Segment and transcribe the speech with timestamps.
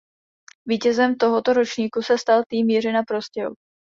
[0.65, 3.53] Vítězem tohoto ročníku se stal tým Jiřina Prostějov.